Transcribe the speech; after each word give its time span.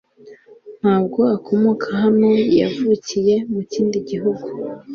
Ntabwo 0.81 1.21
akomoka 1.35 1.87
hano. 2.01 2.29
Yavukiye 2.59 3.35
mu 3.51 3.61
kindi 3.71 3.97
gihugu. 4.09 4.45